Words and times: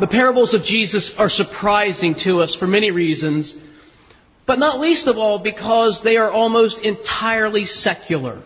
The 0.00 0.08
parables 0.08 0.54
of 0.54 0.64
Jesus 0.64 1.16
are 1.20 1.28
surprising 1.28 2.16
to 2.16 2.42
us 2.42 2.52
for 2.52 2.66
many 2.66 2.90
reasons, 2.90 3.56
but 4.44 4.58
not 4.58 4.80
least 4.80 5.06
of 5.06 5.18
all 5.18 5.38
because 5.38 6.02
they 6.02 6.16
are 6.16 6.32
almost 6.32 6.80
entirely 6.80 7.66
secular. 7.66 8.42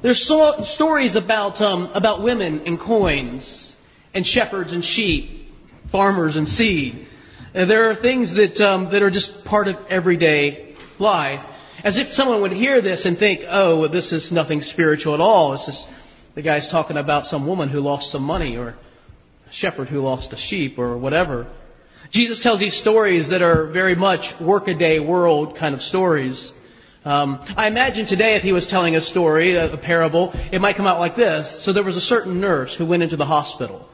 There's 0.00 0.22
so, 0.22 0.62
stories 0.62 1.14
about, 1.14 1.60
um, 1.60 1.90
about 1.92 2.22
women 2.22 2.62
and 2.64 2.80
coins, 2.80 3.76
and 4.14 4.26
shepherds 4.26 4.72
and 4.72 4.82
sheep, 4.82 5.52
farmers 5.88 6.36
and 6.36 6.48
seed. 6.48 7.06
Uh, 7.54 7.66
there 7.66 7.90
are 7.90 7.94
things 7.94 8.34
that, 8.34 8.58
um, 8.58 8.88
that 8.90 9.02
are 9.02 9.10
just 9.10 9.44
part 9.44 9.68
of 9.68 9.76
everyday 9.90 10.74
life. 10.98 11.44
As 11.84 11.98
if 11.98 12.14
someone 12.14 12.40
would 12.40 12.52
hear 12.52 12.80
this 12.80 13.04
and 13.04 13.18
think, 13.18 13.44
oh, 13.46 13.88
this 13.88 14.14
is 14.14 14.32
nothing 14.32 14.62
spiritual 14.62 15.12
at 15.12 15.20
all. 15.20 15.52
It's 15.52 15.66
just 15.66 15.90
the 16.34 16.40
guy's 16.40 16.68
talking 16.68 16.96
about 16.96 17.26
some 17.26 17.46
woman 17.46 17.68
who 17.68 17.80
lost 17.80 18.10
some 18.10 18.22
money 18.22 18.56
or 18.56 18.74
shepherd 19.50 19.88
who 19.88 20.00
lost 20.00 20.32
a 20.32 20.36
sheep 20.36 20.78
or 20.78 20.96
whatever. 20.96 21.46
Jesus 22.10 22.42
tells 22.42 22.60
these 22.60 22.74
stories 22.74 23.30
that 23.30 23.42
are 23.42 23.66
very 23.66 23.94
much 23.94 24.38
workaday 24.40 24.98
world 24.98 25.56
kind 25.56 25.74
of 25.74 25.82
stories. 25.82 26.52
Um, 27.04 27.40
I 27.56 27.66
imagine 27.66 28.06
today 28.06 28.36
if 28.36 28.42
he 28.42 28.52
was 28.52 28.66
telling 28.66 28.96
a 28.96 29.00
story, 29.00 29.54
a, 29.54 29.74
a 29.74 29.76
parable, 29.76 30.32
it 30.50 30.60
might 30.60 30.76
come 30.76 30.86
out 30.86 30.98
like 30.98 31.14
this. 31.14 31.50
So 31.50 31.72
there 31.72 31.84
was 31.84 31.96
a 31.96 32.00
certain 32.00 32.40
nurse 32.40 32.74
who 32.74 32.86
went 32.86 33.02
into 33.02 33.16
the 33.16 33.26
hospital. 33.26 33.88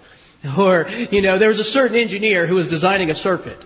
Or, 0.58 0.88
you 1.12 1.22
know, 1.22 1.38
there 1.38 1.50
was 1.50 1.60
a 1.60 1.64
certain 1.64 1.96
engineer 1.96 2.48
who 2.48 2.56
was 2.56 2.68
designing 2.68 3.10
a 3.10 3.14
circuit. 3.14 3.64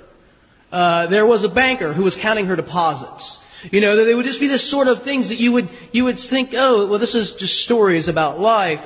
Uh, 0.71 1.07
there 1.07 1.25
was 1.25 1.43
a 1.43 1.49
banker 1.49 1.95
who 1.95 2.03
was 2.03 2.17
counting 2.17 2.45
her 2.47 2.57
deposits. 2.57 3.43
You 3.71 3.81
know, 3.81 4.05
they 4.05 4.15
would 4.15 4.27
just 4.27 4.41
be 4.41 4.49
this 4.49 4.69
sort 4.69 4.87
of 4.87 5.03
things 5.03 5.31
that 5.31 5.39
you 5.39 5.53
would, 5.53 5.71
you 5.93 6.05
would 6.05 6.21
think, 6.21 6.51
oh, 6.53 6.87
well, 6.87 6.99
this 6.99 7.15
is 7.15 7.33
just 7.33 7.63
stories 7.63 8.09
about 8.09 8.39
life. 8.39 8.85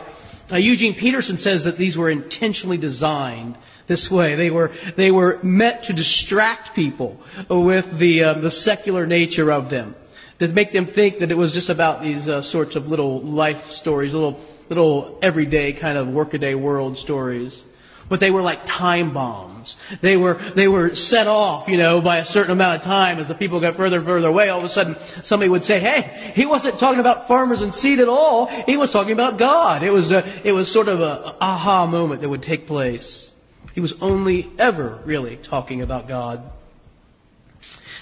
Uh, 0.52 0.56
Eugene 0.56 0.94
Peterson 0.94 1.38
says 1.38 1.64
that 1.64 1.76
these 1.76 1.96
were 1.96 2.10
intentionally 2.10 2.76
designed 2.76 3.56
this 3.86 4.10
way. 4.10 4.34
They 4.34 4.50
were, 4.50 4.72
they 4.96 5.10
were 5.10 5.38
meant 5.42 5.84
to 5.84 5.92
distract 5.92 6.74
people 6.74 7.20
with 7.48 7.98
the, 7.98 8.24
uh, 8.24 8.34
the 8.34 8.50
secular 8.50 9.06
nature 9.06 9.52
of 9.52 9.70
them. 9.70 9.94
To 10.40 10.48
make 10.48 10.72
them 10.72 10.86
think 10.86 11.18
that 11.18 11.30
it 11.30 11.36
was 11.36 11.52
just 11.52 11.68
about 11.68 12.02
these 12.02 12.28
uh, 12.28 12.42
sorts 12.42 12.74
of 12.74 12.88
little 12.88 13.20
life 13.20 13.70
stories, 13.70 14.14
little, 14.14 14.40
little 14.68 15.18
everyday 15.20 15.72
kind 15.72 15.98
of 15.98 16.08
workaday 16.08 16.54
world 16.54 16.96
stories 16.96 17.64
but 18.10 18.18
they 18.18 18.30
were 18.30 18.42
like 18.42 18.66
time 18.66 19.14
bombs. 19.14 19.76
They 20.00 20.16
were, 20.16 20.34
they 20.34 20.66
were 20.66 20.96
set 20.96 21.28
off, 21.28 21.68
you 21.68 21.78
know, 21.78 22.02
by 22.02 22.18
a 22.18 22.24
certain 22.24 22.50
amount 22.50 22.80
of 22.80 22.82
time 22.82 23.20
as 23.20 23.28
the 23.28 23.34
people 23.34 23.60
got 23.60 23.76
further 23.76 23.98
and 23.98 24.04
further 24.04 24.26
away. 24.26 24.48
All 24.48 24.58
of 24.58 24.64
a 24.64 24.68
sudden, 24.68 24.96
somebody 25.22 25.48
would 25.48 25.64
say, 25.64 25.78
hey, 25.78 26.32
he 26.34 26.44
wasn't 26.44 26.80
talking 26.80 26.98
about 26.98 27.28
farmers 27.28 27.62
and 27.62 27.72
seed 27.72 28.00
at 28.00 28.08
all. 28.08 28.46
He 28.46 28.76
was 28.76 28.90
talking 28.90 29.12
about 29.12 29.38
God. 29.38 29.84
It 29.84 29.92
was 29.92 30.10
a, 30.10 30.24
it 30.44 30.50
was 30.50 30.70
sort 30.70 30.88
of 30.88 31.00
a 31.00 31.36
aha 31.40 31.86
moment 31.86 32.22
that 32.22 32.28
would 32.28 32.42
take 32.42 32.66
place. 32.66 33.32
He 33.74 33.80
was 33.80 34.02
only 34.02 34.50
ever 34.58 34.98
really 35.04 35.36
talking 35.36 35.80
about 35.80 36.08
God. 36.08 36.42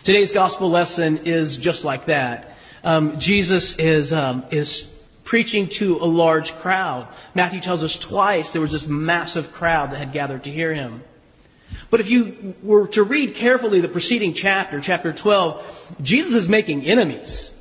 Today's 0.05 0.33
gospel 0.33 0.71
lesson 0.71 1.27
is 1.27 1.59
just 1.59 1.85
like 1.85 2.07
that. 2.07 2.57
Um, 2.83 3.21
Jesus 3.21 3.79
is 3.79 4.15
um, 4.15 4.47
is 4.51 4.91
preaching 5.29 5.69
to 5.69 5.99
a 5.99 6.07
large 6.07 6.55
crowd. 6.55 7.07
Matthew 7.35 7.61
tells 7.61 7.85
us 7.85 7.97
twice 7.97 8.53
there 8.53 8.63
was 8.63 8.73
this 8.73 8.87
massive 8.87 9.53
crowd 9.53 9.91
that 9.91 9.99
had 9.99 10.11
gathered 10.11 10.45
to 10.45 10.51
hear 10.51 10.73
him. 10.73 11.03
But 11.91 12.01
if 12.01 12.09
you 12.09 12.55
were 12.63 12.87
to 12.89 13.03
read 13.03 13.35
carefully 13.35 13.83
the 13.83 13.89
preceding 13.89 14.33
chapter, 14.33 14.81
chapter 14.81 15.13
12, 15.13 15.99
Jesus 16.03 16.33
is 16.33 16.49
making 16.49 16.87
enemies. 16.87 17.55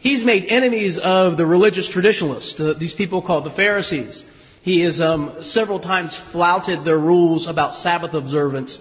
He's 0.00 0.24
made 0.24 0.46
enemies 0.46 0.96
of 0.98 1.36
the 1.36 1.44
religious 1.44 1.88
traditionalists, 1.88 2.54
these 2.78 2.94
people 2.94 3.20
called 3.20 3.42
the 3.42 3.50
Pharisees. 3.50 4.30
He 4.62 4.82
has 4.82 5.00
um, 5.00 5.42
several 5.42 5.80
times 5.80 6.14
flouted 6.14 6.84
their 6.84 6.98
rules 6.98 7.48
about 7.48 7.74
Sabbath 7.74 8.14
observance, 8.14 8.80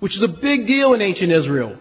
which 0.00 0.16
is 0.16 0.22
a 0.22 0.28
big 0.28 0.66
deal 0.66 0.92
in 0.92 1.00
ancient 1.00 1.32
Israel. 1.32 1.78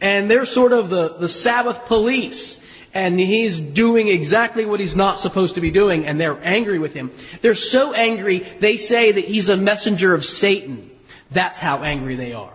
And 0.00 0.28
they're 0.28 0.44
sort 0.44 0.72
of 0.72 0.90
the, 0.90 1.14
the 1.20 1.28
Sabbath 1.28 1.84
police 1.86 2.64
and 2.92 3.18
he's 3.18 3.60
doing 3.60 4.08
exactly 4.08 4.64
what 4.64 4.80
he's 4.80 4.96
not 4.96 5.18
supposed 5.18 5.54
to 5.54 5.60
be 5.60 5.70
doing, 5.70 6.06
and 6.06 6.20
they're 6.20 6.38
angry 6.42 6.78
with 6.78 6.94
him. 6.94 7.10
They're 7.40 7.54
so 7.54 7.92
angry, 7.92 8.38
they 8.38 8.76
say 8.76 9.12
that 9.12 9.24
he's 9.24 9.48
a 9.48 9.56
messenger 9.56 10.14
of 10.14 10.24
Satan. 10.24 10.90
That's 11.30 11.60
how 11.60 11.82
angry 11.82 12.16
they 12.16 12.32
are. 12.32 12.52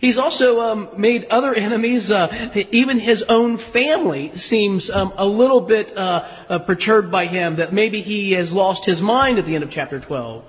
He's 0.00 0.18
also 0.18 0.60
um, 0.60 0.88
made 0.96 1.26
other 1.30 1.54
enemies. 1.66 2.10
Uh, 2.10 2.62
even 2.70 2.98
his 2.98 3.22
own 3.24 3.56
family 3.56 4.36
seems 4.36 4.90
um, 4.90 5.12
a 5.16 5.26
little 5.26 5.60
bit 5.60 5.96
uh, 5.96 6.26
uh, 6.48 6.58
perturbed 6.58 7.10
by 7.10 7.26
him. 7.26 7.56
That 7.56 7.72
maybe 7.72 8.00
he 8.00 8.32
has 8.32 8.52
lost 8.52 8.84
his 8.84 9.00
mind 9.00 9.38
at 9.38 9.46
the 9.46 9.54
end 9.54 9.64
of 9.64 9.70
chapter 9.70 10.00
12. 10.00 10.44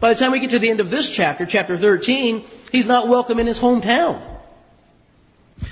By 0.00 0.12
the 0.12 0.18
time 0.18 0.32
we 0.32 0.40
get 0.40 0.50
to 0.50 0.58
the 0.58 0.70
end 0.70 0.80
of 0.80 0.90
this 0.90 1.10
chapter, 1.10 1.46
chapter 1.46 1.78
13, 1.78 2.44
he's 2.72 2.86
not 2.86 3.08
welcome 3.08 3.38
in 3.38 3.46
his 3.46 3.58
hometown. 3.58 4.20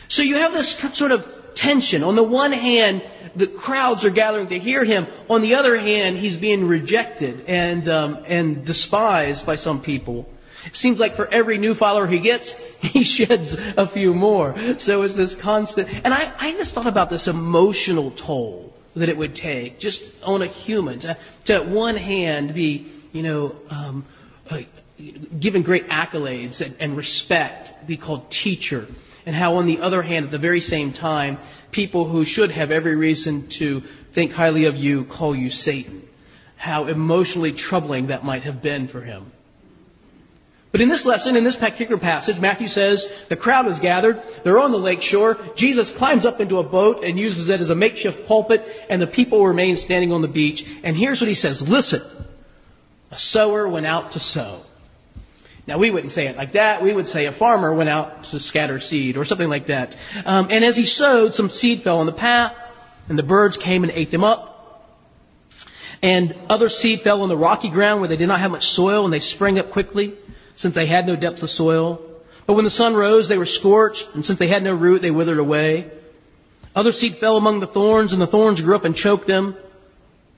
So 0.09 0.23
you 0.23 0.37
have 0.37 0.53
this 0.53 0.77
sort 0.95 1.11
of 1.11 1.42
tension. 1.55 2.03
On 2.03 2.17
the 2.17 2.23
one 2.23 2.53
hand, 2.53 3.03
the 3.35 3.47
crowds 3.47 4.05
are 4.05 4.11
gathering 4.11 4.49
to 4.49 4.59
hear 4.59 4.85
him. 4.85 5.07
On 5.29 5.41
the 5.41 5.55
other 5.55 5.79
hand, 5.79 6.17
he's 6.17 6.37
being 6.37 6.69
rejected 6.69 7.45
and 7.47 7.89
um, 7.89 8.25
and 8.27 8.65
despised 8.65 9.47
by 9.47 9.57
some 9.57 9.81
people. 9.81 10.29
It 10.67 10.77
seems 10.77 11.01
like 11.01 11.15
for 11.15 11.27
every 11.27 11.59
new 11.59 11.75
follower 11.75 12.07
he 12.07 12.21
gets, 12.21 12.53
he 12.81 13.05
sheds 13.05 13.55
a 13.77 13.87
few 13.87 14.15
more. 14.15 14.57
So 14.79 15.03
it's 15.03 15.17
this 15.17 15.35
constant. 15.35 15.89
And 16.05 16.15
I, 16.15 16.33
I 16.39 16.53
just 16.53 16.75
thought 16.75 16.87
about 16.87 17.11
this 17.11 17.29
emotional 17.29 18.11
toll 18.13 18.73
that 18.95 19.09
it 19.09 19.17
would 19.17 19.35
take 19.35 19.79
just 19.79 20.03
on 20.23 20.43
a 20.43 20.47
human 20.47 21.01
to, 21.01 21.17
to 21.47 21.55
at 21.55 21.67
one 21.67 21.97
hand 21.97 22.55
be, 22.55 22.87
you 23.13 23.23
know, 23.23 23.57
um, 23.71 24.05
uh, 24.51 24.61
given 25.39 25.63
great 25.63 25.89
accolades 25.89 26.65
and, 26.65 26.77
and 26.79 26.97
respect, 26.97 27.87
be 27.87 27.97
called 27.97 28.31
teacher 28.31 28.87
and 29.27 29.35
how, 29.35 29.57
on 29.57 29.67
the 29.67 29.81
other 29.81 30.03
hand, 30.03 30.27
at 30.27 30.31
the 30.31 30.39
very 30.39 30.61
same 30.61 30.93
time, 30.93 31.39
people 31.71 32.05
who 32.05 32.25
should 32.25 32.51
have 32.51 32.71
every 32.71 32.97
reason 32.97 33.49
to 33.49 33.81
think 34.13 34.33
highly 34.33 34.67
of 34.67 34.77
you 34.77 35.05
call 35.05 35.35
you 35.35 35.51
Satan. 35.51 36.03
How 36.57 36.87
emotionally 36.87 37.53
troubling 37.53 38.09
that 38.09 38.25
might 38.25 38.45
have 38.45 38.63
been 38.63 38.89
for 38.89 39.01
him. 39.01 39.33
But 40.73 40.81
in 40.81 40.89
this 40.89 41.05
lesson, 41.05 41.37
in 41.37 41.45
this 41.45 41.57
particular 41.57 42.01
passage, 42.01 42.41
Matthew 42.41 42.67
says 42.67 43.11
the 43.29 43.37
crowd 43.37 43.67
is 43.67 43.79
gathered. 43.79 44.23
They're 44.43 44.59
on 44.59 44.73
the 44.73 44.79
lake 44.79 45.03
shore. 45.03 45.39
Jesus 45.55 45.95
climbs 45.95 46.25
up 46.25 46.41
into 46.41 46.59
a 46.59 46.63
boat 46.63 47.05
and 47.05 47.19
uses 47.19 47.51
it 47.51 47.61
as 47.61 47.69
a 47.69 47.75
makeshift 47.75 48.27
pulpit, 48.27 48.67
and 48.89 49.01
the 49.01 49.07
people 49.07 49.47
remain 49.47 49.77
standing 49.77 50.13
on 50.13 50.23
the 50.23 50.29
beach. 50.29 50.67
And 50.83 50.97
here's 50.97 51.21
what 51.21 51.29
he 51.29 51.35
says 51.35 51.69
Listen, 51.69 52.01
a 53.11 53.19
sower 53.19 53.69
went 53.69 53.85
out 53.85 54.13
to 54.13 54.21
sow. 54.21 54.63
Now, 55.67 55.79
we 55.79 55.91
wouldn't 55.91 56.11
say 56.11 56.27
it 56.27 56.37
like 56.37 56.53
that. 56.53 56.83
We 56.83 56.93
would 56.93 57.07
say 57.07 57.27
a 57.27 57.33
farmer 57.33 57.73
went 57.73 57.89
out 57.89 58.25
to 58.25 58.41
scatter 58.41 58.81
seed 58.81 59.17
or 59.17 59.25
something 59.25 59.49
like 59.49 59.67
that. 59.67 59.97
Um, 60.27 60.49
and 60.51 60.65
as 60.65 60.77
he 60.77 60.87
sowed, 60.87 61.37
some 61.37 61.51
seed 61.51 61.83
fell 61.83 61.99
on 61.99 62.07
the 62.07 62.13
path, 62.13 62.57
and 63.09 63.17
the 63.19 63.23
birds 63.23 63.57
came 63.57 63.85
and 63.85 63.93
ate 63.93 64.11
them 64.11 64.25
up. 64.25 64.49
And 66.03 66.35
other 66.51 66.69
seed 66.69 67.03
fell 67.03 67.23
on 67.23 67.29
the 67.29 67.37
rocky 67.37 67.69
ground 67.69 68.01
where 68.01 68.09
they 68.09 68.17
did 68.17 68.27
not 68.27 68.41
have 68.41 68.51
much 68.51 68.67
soil, 68.67 69.05
and 69.05 69.13
they 69.13 69.21
sprang 69.21 69.61
up 69.61 69.71
quickly, 69.71 70.15
since 70.57 70.75
they 70.75 70.87
had 70.87 71.07
no 71.07 71.15
depth 71.15 71.45
of 71.45 71.51
soil. 71.51 72.03
But 72.45 72.55
when 72.55 72.65
the 72.65 72.71
sun 72.71 72.95
rose, 72.95 73.29
they 73.29 73.39
were 73.39 73.47
scorched, 73.47 74.13
and 74.15 74.25
since 74.25 74.41
they 74.41 74.49
had 74.49 74.65
no 74.65 74.75
root, 74.75 75.01
they 75.01 75.13
withered 75.13 75.39
away. 75.39 75.91
Other 76.75 76.91
seed 76.91 77.19
fell 77.19 77.37
among 77.37 77.61
the 77.61 77.69
thorns, 77.69 78.13
and 78.13 78.21
the 78.21 78.27
thorns 78.27 78.61
grew 78.61 78.75
up 78.75 78.85
and 78.85 78.97
choked 78.97 79.29
them. 79.29 79.55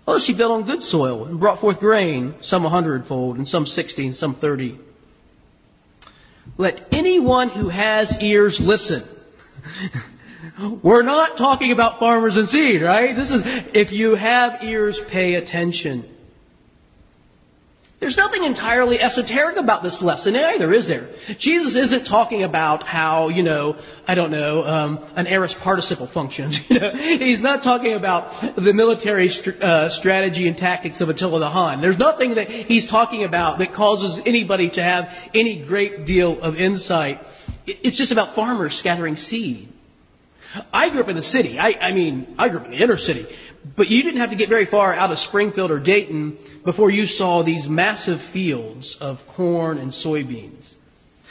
Other 0.07 0.19
seed 0.19 0.37
fell 0.37 0.53
on 0.53 0.65
good 0.65 0.83
soil 0.83 1.25
and 1.25 1.41
brought 1.41 1.61
forth 1.61 1.81
grain, 1.81 2.35
some 2.43 2.67
a 2.67 2.69
hundredfold, 2.69 3.39
and 3.39 3.49
some 3.49 3.65
sixty, 3.65 4.05
and 4.05 4.15
some 4.15 4.35
thirty. 4.35 4.79
Let 6.57 6.89
anyone 6.93 7.49
who 7.49 7.69
has 7.69 8.21
ears 8.23 8.61
listen. 8.61 9.03
We're 10.83 11.03
not 11.03 11.37
talking 11.37 11.73
about 11.73 11.99
farmers 11.99 12.37
and 12.37 12.49
seed, 12.49 12.83
right? 12.83 13.17
This 13.17 13.31
is, 13.31 13.45
if 13.75 13.93
you 13.93 14.15
have 14.15 14.63
ears, 14.63 15.01
pay 15.01 15.35
attention. 15.35 16.05
There's 18.05 18.19
nothing 18.19 18.45
entirely 18.45 19.01
esoteric 19.01 19.57
about 19.57 19.83
this 19.83 20.03
lesson 20.03 20.37
either, 20.37 20.71
is 20.75 20.89
there? 20.89 21.09
Jesus 21.39 21.75
isn't 21.75 22.05
talking 22.05 22.43
about 22.43 22.83
how, 22.83 23.31
you 23.31 23.43
know, 23.43 23.77
I 24.07 24.15
don't 24.15 24.31
know, 24.31 24.63
um, 24.63 25.01
an 25.17 25.27
aorist 25.27 25.59
participle 25.59 26.07
functions. 26.07 26.61
You 26.71 26.81
know, 26.81 26.91
he's 26.91 27.41
not 27.41 27.63
talking 27.63 27.95
about 27.95 28.57
the 28.57 28.75
military 28.75 29.31
st- 29.31 29.63
uh, 29.63 29.89
strategy 29.89 30.47
and 30.47 30.59
tactics 30.59 31.01
of 31.01 31.09
Attila 31.09 31.39
the 31.39 31.49
Hun. 31.49 31.81
There's 31.81 31.99
nothing 31.99 32.35
that 32.35 32.51
he's 32.51 32.87
talking 32.87 33.25
about 33.25 33.61
that 33.61 33.73
causes 33.73 34.21
anybody 34.27 34.69
to 34.69 34.83
have 34.83 35.31
any 35.35 35.61
great 35.61 36.05
deal 36.05 36.43
of 36.43 36.61
insight. 36.61 37.27
It's 37.67 37.97
just 37.97 38.13
about 38.13 38.35
farmers 38.35 38.75
scattering 38.75 39.17
seed. 39.17 39.69
I 40.73 40.91
grew 40.91 41.01
up 41.01 41.09
in 41.09 41.17
the 41.17 41.23
city. 41.23 41.59
I, 41.59 41.77
I 41.81 41.93
mean, 41.93 42.35
I 42.39 42.51
grew 42.51 42.61
up 42.61 42.67
in 42.67 42.73
the 42.73 42.83
inner 42.83 42.99
city. 42.99 43.27
But 43.77 43.91
you 43.91 44.03
didn't 44.03 44.21
have 44.21 44.31
to 44.31 44.37
get 44.37 44.49
very 44.49 44.67
far 44.67 44.95
out 44.95 45.11
of 45.11 45.19
Springfield 45.19 45.71
or 45.71 45.81
Dayton 45.81 46.39
before 46.65 46.91
you 46.91 47.07
saw 47.07 47.43
these 47.43 47.69
massive 47.69 48.21
fields 48.21 48.97
of 48.97 49.27
corn 49.29 49.79
and 49.79 49.91
soybeans. 49.91 50.75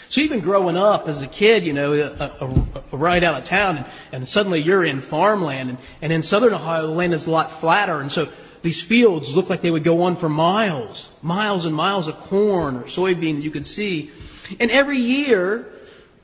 So 0.09 0.21
even 0.21 0.41
growing 0.41 0.77
up 0.77 1.07
as 1.07 1.21
a 1.21 1.27
kid, 1.27 1.63
you 1.63 1.73
know, 1.73 1.93
a, 1.93 2.45
a, 2.45 2.83
a 2.91 2.97
ride 2.97 3.23
out 3.23 3.35
of 3.35 3.45
town, 3.45 3.77
and, 3.77 3.85
and, 4.11 4.29
suddenly 4.29 4.59
you're 4.59 4.85
in 4.85 5.01
farmland, 5.01 5.69
and, 5.69 5.77
and 6.03 6.13
in 6.13 6.21
southern 6.21 6.53
Ohio, 6.53 6.85
the 6.85 6.93
land 6.93 7.15
is 7.15 7.25
a 7.25 7.31
lot 7.31 7.51
flatter, 7.51 7.99
and 7.99 8.11
so 8.11 8.29
these 8.61 8.79
fields 8.79 9.35
looked 9.35 9.49
like 9.49 9.61
they 9.61 9.71
would 9.71 9.83
go 9.83 10.03
on 10.03 10.15
for 10.15 10.29
miles, 10.29 11.11
miles 11.23 11.65
and 11.65 11.73
miles 11.73 12.07
of 12.07 12.19
corn 12.21 12.75
or 12.75 12.83
soybean 12.83 13.37
that 13.37 13.43
you 13.43 13.49
could 13.49 13.65
see. 13.65 14.11
And 14.59 14.69
every 14.69 14.99
year, 14.99 15.65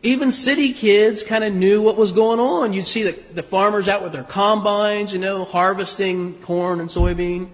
even 0.01 0.31
city 0.31 0.73
kids 0.73 1.23
kind 1.23 1.43
of 1.43 1.53
knew 1.53 1.81
what 1.81 1.97
was 1.97 2.11
going 2.11 2.39
on. 2.39 2.73
You'd 2.73 2.87
see 2.87 3.03
the, 3.03 3.19
the 3.33 3.43
farmers 3.43 3.89
out 3.89 4.01
with 4.01 4.13
their 4.13 4.23
combines, 4.23 5.11
you 5.11 5.19
know, 5.19 5.43
harvesting 5.43 6.35
corn 6.35 6.79
and 6.79 6.89
soybean. 6.89 7.49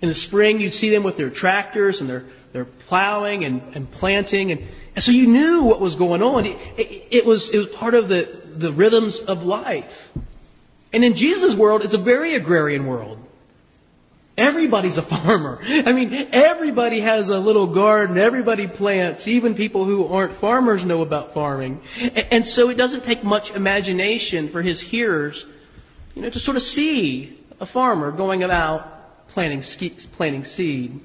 In 0.00 0.08
the 0.08 0.14
spring, 0.14 0.60
you'd 0.60 0.74
see 0.74 0.90
them 0.90 1.02
with 1.02 1.16
their 1.16 1.30
tractors 1.30 2.00
and 2.00 2.08
their, 2.08 2.24
their 2.52 2.64
plowing 2.64 3.44
and, 3.44 3.62
and 3.74 3.90
planting. 3.90 4.52
And, 4.52 4.66
and 4.94 5.02
so 5.02 5.10
you 5.10 5.26
knew 5.26 5.64
what 5.64 5.80
was 5.80 5.96
going 5.96 6.22
on. 6.22 6.46
It, 6.46 6.58
it, 6.78 7.08
it, 7.10 7.26
was, 7.26 7.50
it 7.50 7.58
was 7.58 7.68
part 7.68 7.94
of 7.94 8.08
the, 8.08 8.30
the 8.54 8.72
rhythms 8.72 9.18
of 9.18 9.44
life. 9.44 10.12
And 10.92 11.04
in 11.04 11.14
Jesus' 11.14 11.54
world, 11.54 11.82
it's 11.82 11.94
a 11.94 11.98
very 11.98 12.34
agrarian 12.34 12.86
world. 12.86 13.18
Everybody's 14.36 14.98
a 14.98 15.02
farmer. 15.02 15.60
I 15.62 15.92
mean, 15.92 16.12
everybody 16.32 17.00
has 17.00 17.28
a 17.28 17.38
little 17.38 17.68
garden. 17.68 18.18
Everybody 18.18 18.66
plants. 18.66 19.28
Even 19.28 19.54
people 19.54 19.84
who 19.84 20.08
aren't 20.08 20.32
farmers 20.32 20.84
know 20.84 21.02
about 21.02 21.34
farming. 21.34 21.80
And 22.32 22.44
so 22.44 22.68
it 22.68 22.74
doesn't 22.74 23.04
take 23.04 23.22
much 23.22 23.52
imagination 23.52 24.48
for 24.48 24.60
his 24.60 24.80
hearers, 24.80 25.46
you 26.16 26.22
know, 26.22 26.30
to 26.30 26.40
sort 26.40 26.56
of 26.56 26.64
see 26.64 27.38
a 27.60 27.66
farmer 27.66 28.10
going 28.10 28.42
about 28.42 29.28
planting, 29.28 29.62
planting 30.16 30.44
seed. 30.44 31.00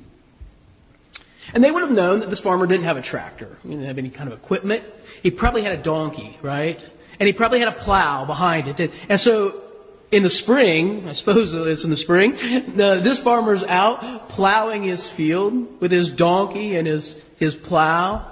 And 1.54 1.64
they 1.64 1.70
would 1.70 1.84
have 1.84 1.92
known 1.92 2.22
that 2.22 2.32
this 2.32 2.40
farmer 2.40 2.66
didn't 2.66 2.86
have 2.86 2.98
a 2.98 3.02
tractor. 3.02 3.58
He 3.62 3.70
didn't 3.70 3.86
have 3.86 4.00
any 4.00 4.10
kind 4.10 4.32
of 4.32 4.38
equipment. 4.38 4.84
He 5.22 5.30
probably 5.30 5.62
had 5.62 5.78
a 5.78 5.82
donkey, 5.82 6.38
right? 6.42 6.80
And 7.20 7.28
he 7.28 7.34
probably 7.34 7.60
had 7.60 7.68
a 7.68 7.74
plow 7.74 8.26
behind 8.26 8.68
it. 8.68 8.92
And 9.08 9.20
so 9.20 9.62
in 10.12 10.24
the 10.24 10.30
spring, 10.30 11.08
I 11.08 11.14
suppose 11.14 11.54
it's 11.54 11.84
in 11.84 11.90
the 11.90 11.98
spring, 11.98 12.34
this 12.34 13.20
farmer's 13.20 13.64
out 13.64 14.30
plowing 14.30 14.84
his 14.84 15.10
field 15.10 15.80
with 15.80 15.92
his 15.92 16.10
donkey 16.10 16.76
and 16.76 16.88
his, 16.88 17.20
his 17.38 17.56
plow. 17.56 18.26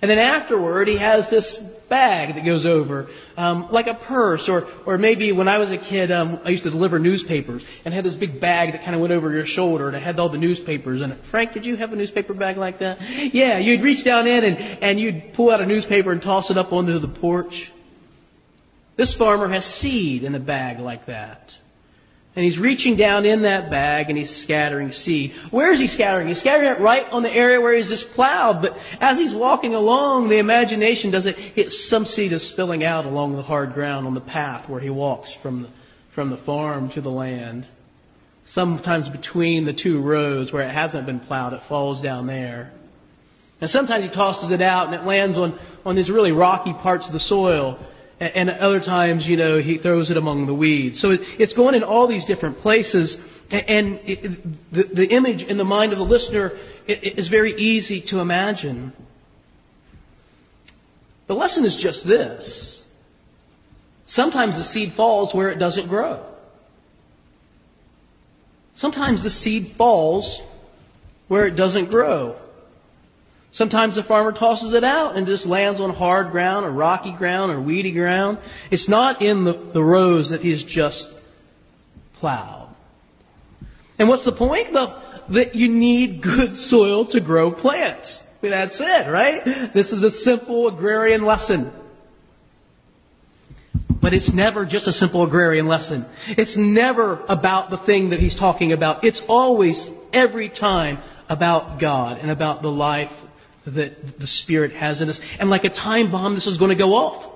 And 0.00 0.10
then 0.10 0.18
afterward, 0.18 0.88
he 0.88 0.96
has 0.96 1.30
this 1.30 1.58
bag 1.88 2.34
that 2.34 2.44
goes 2.44 2.66
over, 2.66 3.08
um, 3.38 3.70
like 3.70 3.86
a 3.86 3.94
purse, 3.94 4.50
or 4.50 4.66
or 4.84 4.98
maybe 4.98 5.32
when 5.32 5.48
I 5.48 5.56
was 5.56 5.70
a 5.70 5.78
kid, 5.78 6.10
um, 6.10 6.40
I 6.44 6.50
used 6.50 6.64
to 6.64 6.70
deliver 6.70 6.98
newspapers 6.98 7.64
and 7.84 7.94
had 7.94 8.04
this 8.04 8.14
big 8.14 8.38
bag 8.38 8.72
that 8.72 8.82
kind 8.82 8.94
of 8.94 9.00
went 9.00 9.14
over 9.14 9.32
your 9.32 9.46
shoulder, 9.46 9.86
and 9.88 9.96
it 9.96 10.02
had 10.02 10.18
all 10.18 10.28
the 10.28 10.36
newspapers 10.36 11.00
in 11.00 11.12
it. 11.12 11.18
Frank, 11.24 11.54
did 11.54 11.64
you 11.64 11.76
have 11.76 11.92
a 11.94 11.96
newspaper 11.96 12.34
bag 12.34 12.58
like 12.58 12.78
that? 12.78 12.98
Yeah, 13.32 13.56
you'd 13.58 13.80
reach 13.82 14.04
down 14.04 14.26
in 14.26 14.44
and 14.44 14.58
and 14.82 15.00
you'd 15.00 15.32
pull 15.32 15.50
out 15.50 15.62
a 15.62 15.66
newspaper 15.66 16.12
and 16.12 16.22
toss 16.22 16.50
it 16.50 16.58
up 16.58 16.72
onto 16.72 16.98
the 16.98 17.08
porch. 17.08 17.70
This 18.96 19.14
farmer 19.14 19.48
has 19.48 19.64
seed 19.64 20.22
in 20.22 20.34
a 20.34 20.40
bag 20.40 20.78
like 20.78 21.06
that. 21.06 21.58
And 22.36 22.44
he's 22.44 22.58
reaching 22.58 22.96
down 22.96 23.26
in 23.26 23.42
that 23.42 23.70
bag 23.70 24.08
and 24.08 24.18
he's 24.18 24.34
scattering 24.34 24.90
seed. 24.90 25.32
Where 25.50 25.70
is 25.70 25.78
he 25.78 25.86
scattering? 25.86 26.26
He's 26.26 26.40
scattering 26.40 26.72
it 26.72 26.80
right 26.80 27.08
on 27.12 27.22
the 27.22 27.30
area 27.30 27.60
where 27.60 27.74
he's 27.74 27.88
just 27.88 28.12
plowed. 28.12 28.60
But 28.60 28.76
as 29.00 29.18
he's 29.18 29.32
walking 29.32 29.74
along, 29.74 30.28
the 30.28 30.38
imagination 30.38 31.12
does 31.12 31.26
it. 31.26 31.38
It, 31.56 31.70
some 31.70 32.06
seed 32.06 32.32
is 32.32 32.44
spilling 32.44 32.82
out 32.82 33.04
along 33.04 33.36
the 33.36 33.42
hard 33.42 33.74
ground 33.74 34.08
on 34.08 34.14
the 34.14 34.20
path 34.20 34.68
where 34.68 34.80
he 34.80 34.90
walks 34.90 35.32
from 35.32 35.62
the, 35.62 35.68
from 36.10 36.30
the 36.30 36.36
farm 36.36 36.88
to 36.90 37.00
the 37.00 37.10
land. 37.10 37.66
Sometimes 38.46 39.08
between 39.08 39.64
the 39.64 39.72
two 39.72 40.00
rows 40.00 40.52
where 40.52 40.64
it 40.64 40.70
hasn't 40.70 41.06
been 41.06 41.20
plowed, 41.20 41.52
it 41.52 41.62
falls 41.62 42.00
down 42.00 42.26
there. 42.26 42.72
And 43.60 43.70
sometimes 43.70 44.02
he 44.02 44.10
tosses 44.10 44.50
it 44.50 44.60
out 44.60 44.86
and 44.86 44.96
it 44.96 45.04
lands 45.04 45.38
on, 45.38 45.56
on 45.86 45.94
these 45.94 46.10
really 46.10 46.32
rocky 46.32 46.72
parts 46.72 47.06
of 47.06 47.12
the 47.12 47.20
soil. 47.20 47.78
And 48.32 48.48
other 48.48 48.80
times, 48.80 49.28
you 49.28 49.36
know, 49.36 49.58
he 49.58 49.76
throws 49.76 50.10
it 50.10 50.16
among 50.16 50.46
the 50.46 50.54
weeds. 50.54 50.98
So 50.98 51.10
it's 51.10 51.52
going 51.52 51.74
in 51.74 51.82
all 51.82 52.06
these 52.06 52.24
different 52.24 52.60
places. 52.60 53.20
And 53.50 54.00
the, 54.72 55.08
image 55.10 55.42
in 55.42 55.58
the 55.58 55.64
mind 55.64 55.92
of 55.92 55.98
the 55.98 56.04
listener 56.04 56.52
is 56.86 57.28
very 57.28 57.52
easy 57.52 58.00
to 58.02 58.20
imagine. 58.20 58.92
The 61.26 61.34
lesson 61.34 61.64
is 61.64 61.76
just 61.76 62.04
this. 62.04 62.88
Sometimes 64.06 64.56
the 64.56 64.64
seed 64.64 64.92
falls 64.92 65.34
where 65.34 65.50
it 65.50 65.58
doesn't 65.58 65.88
grow. 65.88 66.24
Sometimes 68.76 69.22
the 69.22 69.30
seed 69.30 69.68
falls 69.68 70.42
where 71.28 71.46
it 71.46 71.56
doesn't 71.56 71.86
grow. 71.86 72.36
Sometimes 73.54 73.94
the 73.94 74.02
farmer 74.02 74.32
tosses 74.32 74.72
it 74.72 74.82
out 74.82 75.14
and 75.14 75.28
just 75.28 75.46
lands 75.46 75.80
on 75.80 75.90
hard 75.94 76.32
ground 76.32 76.66
or 76.66 76.70
rocky 76.70 77.12
ground 77.12 77.52
or 77.52 77.60
weedy 77.60 77.92
ground. 77.92 78.38
It's 78.72 78.88
not 78.88 79.22
in 79.22 79.44
the, 79.44 79.52
the 79.52 79.82
rows 79.82 80.30
that 80.30 80.40
he's 80.40 80.64
just 80.64 81.12
plowed. 82.14 82.68
And 83.96 84.08
what's 84.08 84.24
the 84.24 84.32
point? 84.32 84.72
Well, 84.72 85.00
that 85.28 85.54
you 85.54 85.68
need 85.68 86.20
good 86.20 86.56
soil 86.56 87.04
to 87.04 87.20
grow 87.20 87.52
plants. 87.52 88.28
I 88.42 88.46
mean, 88.46 88.50
that's 88.50 88.80
it, 88.80 89.08
right? 89.08 89.44
This 89.44 89.92
is 89.92 90.02
a 90.02 90.10
simple 90.10 90.66
agrarian 90.66 91.24
lesson. 91.24 91.72
But 93.88 94.14
it's 94.14 94.34
never 94.34 94.64
just 94.64 94.88
a 94.88 94.92
simple 94.92 95.22
agrarian 95.22 95.68
lesson. 95.68 96.06
It's 96.26 96.56
never 96.56 97.22
about 97.28 97.70
the 97.70 97.76
thing 97.76 98.10
that 98.10 98.18
he's 98.18 98.34
talking 98.34 98.72
about. 98.72 99.04
It's 99.04 99.24
always, 99.28 99.88
every 100.12 100.48
time, 100.48 100.98
about 101.28 101.78
God 101.78 102.18
and 102.20 102.32
about 102.32 102.60
the 102.60 102.70
life 102.70 103.23
that 103.66 104.18
the 104.18 104.26
Spirit 104.26 104.72
has 104.72 105.00
in 105.00 105.08
us. 105.08 105.20
And 105.38 105.50
like 105.50 105.64
a 105.64 105.70
time 105.70 106.10
bomb, 106.10 106.34
this 106.34 106.46
is 106.46 106.58
going 106.58 106.70
to 106.70 106.74
go 106.74 106.94
off. 106.94 107.30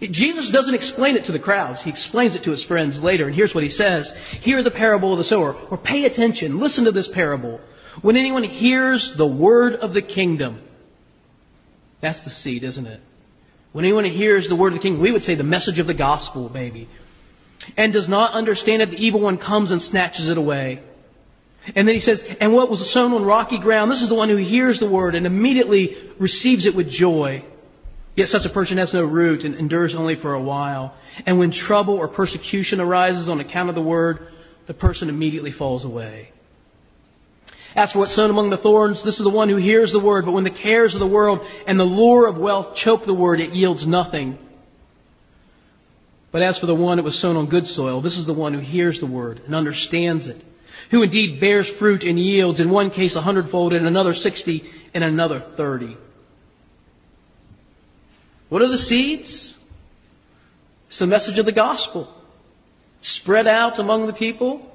Jesus 0.00 0.50
doesn't 0.50 0.74
explain 0.74 1.16
it 1.16 1.24
to 1.24 1.32
the 1.32 1.38
crowds. 1.38 1.82
He 1.82 1.90
explains 1.90 2.34
it 2.34 2.44
to 2.44 2.50
his 2.50 2.62
friends 2.62 3.02
later. 3.02 3.26
And 3.26 3.34
here's 3.34 3.54
what 3.54 3.64
he 3.64 3.70
says. 3.70 4.14
Hear 4.16 4.62
the 4.62 4.70
parable 4.70 5.12
of 5.12 5.18
the 5.18 5.24
sower. 5.24 5.54
Or 5.70 5.78
pay 5.78 6.04
attention. 6.04 6.58
Listen 6.58 6.84
to 6.84 6.92
this 6.92 7.08
parable. 7.08 7.60
When 8.02 8.16
anyone 8.16 8.44
hears 8.44 9.14
the 9.14 9.26
word 9.26 9.76
of 9.76 9.94
the 9.94 10.02
kingdom, 10.02 10.60
that's 12.00 12.24
the 12.24 12.30
seed, 12.30 12.62
isn't 12.62 12.86
it? 12.86 13.00
When 13.72 13.84
anyone 13.84 14.04
hears 14.04 14.48
the 14.48 14.56
word 14.56 14.68
of 14.68 14.78
the 14.78 14.82
kingdom, 14.82 15.00
we 15.00 15.12
would 15.12 15.22
say 15.22 15.34
the 15.34 15.44
message 15.44 15.78
of 15.78 15.86
the 15.86 15.94
gospel, 15.94 16.50
maybe, 16.52 16.88
and 17.76 17.92
does 17.92 18.08
not 18.08 18.32
understand 18.32 18.82
it, 18.82 18.90
the 18.90 19.04
evil 19.04 19.20
one 19.20 19.38
comes 19.38 19.70
and 19.70 19.82
snatches 19.82 20.28
it 20.28 20.38
away. 20.38 20.80
And 21.74 21.88
then 21.88 21.94
he 21.94 22.00
says, 22.00 22.24
and 22.40 22.52
what 22.52 22.70
was 22.70 22.88
sown 22.88 23.12
on 23.12 23.24
rocky 23.24 23.58
ground? 23.58 23.90
This 23.90 24.02
is 24.02 24.08
the 24.08 24.14
one 24.14 24.28
who 24.28 24.36
hears 24.36 24.78
the 24.78 24.88
word 24.88 25.14
and 25.14 25.26
immediately 25.26 25.96
receives 26.18 26.66
it 26.66 26.74
with 26.74 26.88
joy. 26.88 27.42
Yet 28.14 28.28
such 28.28 28.46
a 28.46 28.50
person 28.50 28.78
has 28.78 28.94
no 28.94 29.04
root 29.04 29.44
and 29.44 29.56
endures 29.56 29.94
only 29.94 30.14
for 30.14 30.32
a 30.32 30.40
while. 30.40 30.94
And 31.26 31.38
when 31.38 31.50
trouble 31.50 31.94
or 31.94 32.08
persecution 32.08 32.80
arises 32.80 33.28
on 33.28 33.40
account 33.40 33.68
of 33.68 33.74
the 33.74 33.82
word, 33.82 34.28
the 34.66 34.74
person 34.74 35.08
immediately 35.08 35.50
falls 35.50 35.84
away. 35.84 36.30
As 37.74 37.92
for 37.92 37.98
what's 37.98 38.14
sown 38.14 38.30
among 38.30 38.48
the 38.48 38.56
thorns, 38.56 39.02
this 39.02 39.18
is 39.18 39.24
the 39.24 39.30
one 39.30 39.50
who 39.50 39.56
hears 39.56 39.92
the 39.92 40.00
word, 40.00 40.24
but 40.24 40.32
when 40.32 40.44
the 40.44 40.50
cares 40.50 40.94
of 40.94 41.00
the 41.00 41.06
world 41.06 41.46
and 41.66 41.78
the 41.78 41.84
lure 41.84 42.26
of 42.26 42.38
wealth 42.38 42.74
choke 42.74 43.04
the 43.04 43.12
word, 43.12 43.38
it 43.38 43.50
yields 43.50 43.86
nothing. 43.86 44.38
But 46.32 46.40
as 46.40 46.58
for 46.58 46.66
the 46.66 46.74
one 46.74 46.96
that 46.96 47.02
was 47.02 47.18
sown 47.18 47.36
on 47.36 47.46
good 47.46 47.66
soil, 47.66 48.00
this 48.00 48.16
is 48.16 48.24
the 48.24 48.32
one 48.32 48.54
who 48.54 48.60
hears 48.60 49.00
the 49.00 49.06
word 49.06 49.42
and 49.44 49.54
understands 49.54 50.28
it 50.28 50.42
who 50.90 51.02
indeed 51.02 51.40
bears 51.40 51.68
fruit 51.68 52.04
and 52.04 52.18
yields, 52.18 52.60
in 52.60 52.70
one 52.70 52.90
case 52.90 53.16
a 53.16 53.20
hundredfold, 53.20 53.72
in 53.72 53.86
another 53.86 54.14
sixty, 54.14 54.64
in 54.94 55.02
another 55.02 55.40
thirty. 55.40 55.96
What 58.48 58.62
are 58.62 58.68
the 58.68 58.78
seeds? 58.78 59.58
It's 60.88 60.98
the 61.00 61.06
message 61.06 61.38
of 61.38 61.46
the 61.46 61.52
gospel. 61.52 62.12
Spread 63.00 63.46
out 63.46 63.78
among 63.78 64.06
the 64.06 64.12
people, 64.12 64.72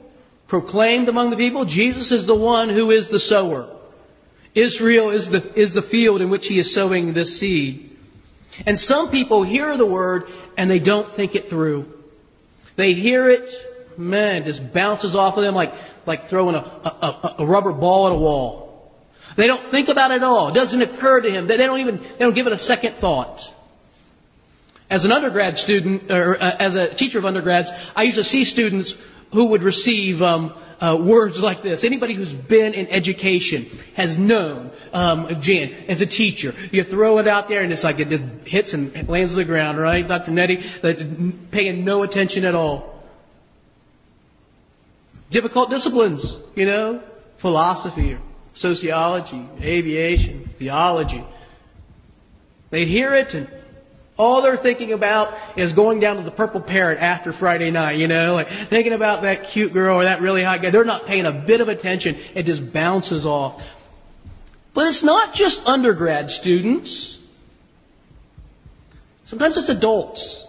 proclaimed 0.48 1.10
among 1.10 1.30
the 1.30 1.38
people. 1.38 1.66
Jesus 1.66 2.12
is 2.12 2.26
the 2.26 2.36
one 2.36 2.70
who 2.70 2.92
is 2.92 3.10
the 3.10 3.20
sower. 3.20 3.68
Israel 4.54 5.10
is 5.10 5.30
the, 5.30 5.58
is 5.58 5.74
the 5.74 5.82
field 5.82 6.20
in 6.20 6.30
which 6.30 6.48
he 6.48 6.60
is 6.60 6.74
sowing 6.74 7.14
this 7.14 7.40
seed. 7.40 7.98
And 8.66 8.78
some 8.78 9.10
people 9.10 9.44
hear 9.44 9.78
the 9.78 9.86
word 9.86 10.28
and 10.58 10.70
they 10.70 10.80
don't 10.80 11.10
think 11.10 11.36
it 11.36 11.50
through. 11.50 11.92
They 12.76 12.92
hear 12.94 13.30
it, 13.30 13.50
man, 13.98 14.42
it 14.42 14.46
just 14.46 14.74
bounces 14.74 15.16
off 15.16 15.38
of 15.38 15.44
them 15.44 15.56
like 15.56 15.74
like 16.06 16.30
throwing 16.30 16.56
a, 16.56 16.60
a, 16.60 17.36
a 17.40 17.46
rubber 17.46 17.74
ball 17.74 18.08
at 18.08 18.14
a 18.14 18.16
wall. 18.16 18.72
They 19.36 19.48
don't 19.48 19.64
think 19.64 19.90
about 19.90 20.12
it 20.12 20.16
at 20.16 20.24
all. 20.24 20.50
It 20.50 20.56
doesn't 20.56 20.82
occur 20.82 21.22
to 21.22 21.32
him. 21.32 21.48
They 21.48 21.58
don't 21.58 21.80
even, 21.80 21.98
they 21.98 22.20
don't 22.20 22.36
give 22.36 22.48
it 22.48 22.54
a 22.54 22.58
second 22.58 22.96
thought. 22.96 23.54
As 24.90 25.06
an 25.06 25.12
undergrad 25.14 25.58
student, 25.58 26.12
or 26.12 26.36
uh, 26.36 26.56
as 26.60 26.76
a 26.76 26.94
teacher 26.94 27.18
of 27.18 27.26
undergrads, 27.26 27.72
I 27.96 28.04
used 28.04 28.18
to 28.18 28.26
see 28.26 28.44
students 28.44 28.98
who 29.32 29.46
would 29.46 29.64
receive 29.64 30.22
um, 30.22 30.54
uh, 30.82 30.98
words 31.00 31.40
like 31.40 31.62
this. 31.64 31.86
Anybody 31.86 32.14
who's 32.14 32.34
been 32.34 32.74
in 32.74 32.88
education 32.88 33.68
has 33.96 34.18
known, 34.18 34.72
um, 34.92 35.42
Jan, 35.42 35.72
as 35.88 36.02
a 36.02 36.06
teacher, 36.06 36.54
you 36.74 36.84
throw 36.84 37.20
it 37.20 37.28
out 37.30 37.48
there 37.48 37.62
and 37.62 37.72
it's 37.72 37.86
like 37.86 38.00
it 38.00 38.10
hits 38.46 38.74
and 38.74 39.08
lands 39.08 39.32
on 39.32 39.38
the 39.38 39.46
ground, 39.46 39.78
right? 39.78 40.06
Dr. 40.06 40.32
Nettie, 40.32 40.62
paying 41.52 41.86
no 41.86 42.04
attention 42.04 42.44
at 42.44 42.56
all 42.56 42.91
difficult 45.32 45.72
disciplines, 45.72 46.40
you 46.56 46.66
know, 46.68 47.02
philosophy, 47.38 48.18
sociology, 48.54 49.44
aviation, 49.62 50.50
theology. 50.60 51.24
They'd 52.70 52.88
hear 52.88 53.16
it 53.16 53.34
and 53.34 53.48
All 54.18 54.44
they're 54.44 54.58
thinking 54.58 54.94
about 54.94 55.34
is 55.56 55.74
going 55.74 56.00
down 56.00 56.18
to 56.18 56.22
the 56.22 56.32
Purple 56.32 56.62
Parrot 56.62 57.00
after 57.00 57.34
Friday 57.34 57.72
night, 57.72 57.94
you 57.94 58.08
know, 58.08 58.36
like 58.36 58.50
thinking 58.50 58.94
about 58.94 59.24
that 59.24 59.46
cute 59.46 59.74
girl 59.74 59.96
or 59.98 60.04
that 60.04 60.22
really 60.22 60.44
hot 60.44 60.62
guy. 60.62 60.70
They're 60.70 60.86
not 60.86 61.08
paying 61.08 61.26
a 61.26 61.32
bit 61.32 61.60
of 61.60 61.70
attention. 61.70 62.18
It 62.36 62.44
just 62.44 62.72
bounces 62.72 63.26
off. 63.26 63.60
But 64.76 64.88
it's 64.88 65.02
not 65.02 65.34
just 65.34 65.66
undergrad 65.66 66.30
students. 66.30 67.18
Sometimes 69.26 69.58
it's 69.58 69.70
adults. 69.70 70.46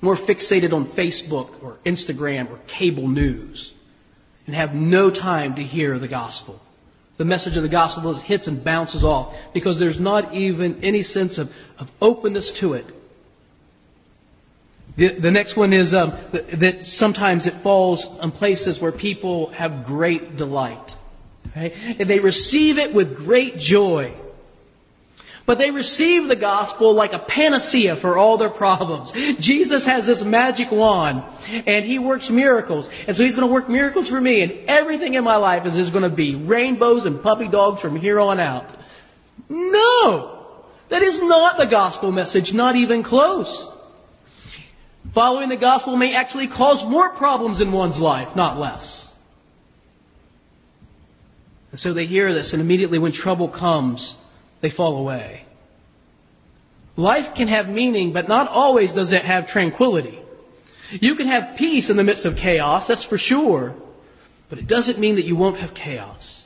More 0.00 0.16
fixated 0.16 0.72
on 0.72 0.84
Facebook 0.84 1.62
or 1.62 1.76
Instagram 1.84 2.50
or 2.50 2.58
cable 2.66 3.08
news 3.08 3.74
and 4.46 4.54
have 4.54 4.74
no 4.74 5.10
time 5.10 5.56
to 5.56 5.62
hear 5.62 5.98
the 5.98 6.08
gospel 6.08 6.60
the 7.18 7.24
message 7.24 7.56
of 7.56 7.64
the 7.64 7.68
gospel 7.68 8.14
hits 8.14 8.46
and 8.46 8.64
bounces 8.64 9.04
off 9.04 9.36
because 9.52 9.78
there's 9.78 10.00
not 10.00 10.34
even 10.34 10.82
any 10.82 11.02
sense 11.02 11.38
of, 11.38 11.52
of 11.78 11.90
openness 12.00 12.54
to 12.54 12.74
it. 12.74 12.86
The, 14.96 15.08
the 15.08 15.30
next 15.30 15.56
one 15.56 15.72
is 15.72 15.94
um, 15.94 16.14
that, 16.30 16.50
that 16.60 16.86
sometimes 16.86 17.46
it 17.46 17.54
falls 17.54 18.06
on 18.06 18.30
places 18.30 18.80
where 18.80 18.92
people 18.92 19.48
have 19.50 19.84
great 19.84 20.36
delight. 20.36 20.96
Right? 21.56 21.74
And 21.98 22.08
they 22.08 22.20
receive 22.20 22.78
it 22.78 22.94
with 22.94 23.16
great 23.16 23.58
joy. 23.58 24.14
But 25.48 25.56
they 25.56 25.70
receive 25.70 26.28
the 26.28 26.36
gospel 26.36 26.92
like 26.92 27.14
a 27.14 27.18
panacea 27.18 27.96
for 27.96 28.18
all 28.18 28.36
their 28.36 28.50
problems. 28.50 29.12
Jesus 29.40 29.86
has 29.86 30.06
this 30.06 30.22
magic 30.22 30.70
wand 30.70 31.22
and 31.66 31.86
he 31.86 31.98
works 31.98 32.28
miracles. 32.28 32.86
And 33.06 33.16
so 33.16 33.24
he's 33.24 33.34
going 33.34 33.48
to 33.48 33.54
work 33.54 33.66
miracles 33.66 34.10
for 34.10 34.20
me 34.20 34.42
and 34.42 34.52
everything 34.68 35.14
in 35.14 35.24
my 35.24 35.36
life 35.36 35.64
is 35.64 35.74
just 35.74 35.94
going 35.94 36.02
to 36.02 36.14
be 36.14 36.34
rainbows 36.34 37.06
and 37.06 37.22
puppy 37.22 37.48
dogs 37.48 37.80
from 37.80 37.96
here 37.96 38.20
on 38.20 38.40
out. 38.40 38.68
No! 39.48 40.54
That 40.90 41.00
is 41.00 41.22
not 41.22 41.56
the 41.56 41.64
gospel 41.64 42.12
message, 42.12 42.52
not 42.52 42.76
even 42.76 43.02
close. 43.02 43.72
Following 45.12 45.48
the 45.48 45.56
gospel 45.56 45.96
may 45.96 46.14
actually 46.14 46.48
cause 46.48 46.84
more 46.84 47.08
problems 47.08 47.62
in 47.62 47.72
one's 47.72 47.98
life, 47.98 48.36
not 48.36 48.58
less. 48.58 49.14
And 51.70 51.80
so 51.80 51.94
they 51.94 52.04
hear 52.04 52.34
this 52.34 52.52
and 52.52 52.60
immediately 52.60 52.98
when 52.98 53.12
trouble 53.12 53.48
comes, 53.48 54.14
they 54.60 54.70
fall 54.70 54.96
away. 54.96 55.44
Life 56.96 57.34
can 57.34 57.48
have 57.48 57.68
meaning, 57.68 58.12
but 58.12 58.28
not 58.28 58.48
always 58.48 58.92
does 58.92 59.12
it 59.12 59.22
have 59.22 59.46
tranquility. 59.46 60.18
You 60.90 61.14
can 61.14 61.28
have 61.28 61.56
peace 61.56 61.90
in 61.90 61.96
the 61.96 62.04
midst 62.04 62.24
of 62.24 62.36
chaos, 62.36 62.88
that's 62.88 63.04
for 63.04 63.18
sure, 63.18 63.74
but 64.48 64.58
it 64.58 64.66
doesn't 64.66 64.98
mean 64.98 65.16
that 65.16 65.24
you 65.24 65.36
won't 65.36 65.58
have 65.58 65.74
chaos. 65.74 66.44